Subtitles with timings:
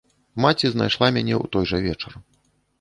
[0.45, 2.13] Маці знайшла мяне ў той жа вечар.